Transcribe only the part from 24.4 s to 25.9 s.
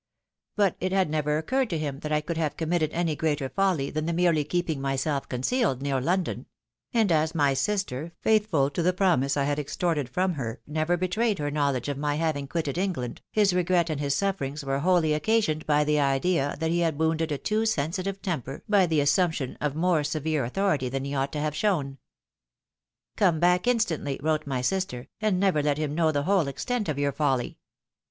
my sister,' and never let